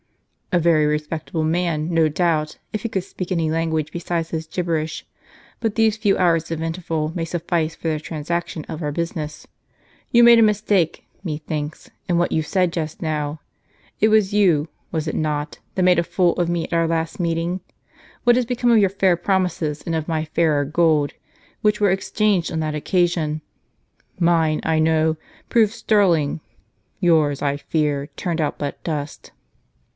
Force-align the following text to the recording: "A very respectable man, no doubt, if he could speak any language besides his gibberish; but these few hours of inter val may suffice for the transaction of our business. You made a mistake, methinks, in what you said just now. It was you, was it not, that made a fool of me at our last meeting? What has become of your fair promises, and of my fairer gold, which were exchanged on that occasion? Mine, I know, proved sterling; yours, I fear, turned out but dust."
"A 0.53 0.59
very 0.59 0.85
respectable 0.87 1.43
man, 1.43 1.93
no 1.93 2.09
doubt, 2.09 2.57
if 2.73 2.81
he 2.81 2.89
could 2.89 3.03
speak 3.05 3.31
any 3.31 3.51
language 3.51 3.91
besides 3.91 4.31
his 4.31 4.47
gibberish; 4.47 5.05
but 5.61 5.75
these 5.75 5.95
few 5.95 6.17
hours 6.17 6.49
of 6.49 6.59
inter 6.59 6.81
val 6.81 7.13
may 7.15 7.23
suffice 7.23 7.75
for 7.75 7.87
the 7.87 7.99
transaction 8.01 8.65
of 8.65 8.81
our 8.81 8.91
business. 8.91 9.47
You 10.11 10.23
made 10.25 10.39
a 10.39 10.41
mistake, 10.41 11.05
methinks, 11.23 11.89
in 12.09 12.17
what 12.17 12.33
you 12.33 12.41
said 12.41 12.73
just 12.73 13.01
now. 13.01 13.41
It 14.01 14.09
was 14.09 14.33
you, 14.33 14.67
was 14.91 15.07
it 15.07 15.15
not, 15.15 15.59
that 15.75 15.83
made 15.83 15.99
a 15.99 16.03
fool 16.03 16.33
of 16.35 16.49
me 16.49 16.65
at 16.65 16.73
our 16.73 16.87
last 16.87 17.17
meeting? 17.19 17.61
What 18.25 18.35
has 18.35 18.45
become 18.45 18.71
of 18.71 18.79
your 18.79 18.89
fair 18.89 19.15
promises, 19.15 19.83
and 19.85 19.95
of 19.95 20.07
my 20.07 20.25
fairer 20.25 20.65
gold, 20.65 21.13
which 21.61 21.79
were 21.79 21.91
exchanged 21.91 22.51
on 22.51 22.59
that 22.59 22.75
occasion? 22.75 23.41
Mine, 24.19 24.59
I 24.63 24.79
know, 24.79 25.15
proved 25.47 25.71
sterling; 25.71 26.41
yours, 26.99 27.41
I 27.43 27.55
fear, 27.55 28.07
turned 28.17 28.41
out 28.41 28.57
but 28.57 28.83
dust." 28.83 29.31